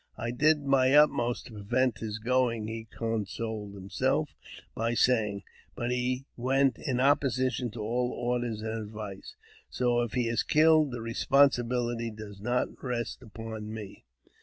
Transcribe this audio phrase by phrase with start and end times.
[0.17, 4.33] "I did my utmost to prevent his going,"" he consoled himself
[4.73, 5.43] by saying,"
[5.75, 9.35] but he went in opposition to all orders and advice;
[9.69, 14.03] so if he is killed, the responsibility does not rest upon me."